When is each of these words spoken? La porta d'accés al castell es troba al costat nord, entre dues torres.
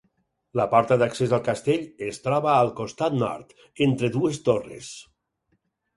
La 0.59 0.63
porta 0.69 0.95
d'accés 1.01 1.35
al 1.37 1.43
castell 1.49 1.85
es 2.07 2.19
troba 2.27 2.53
al 2.55 2.71
costat 2.79 3.19
nord, 3.25 3.53
entre 3.89 4.11
dues 4.17 4.41
torres. 4.49 4.91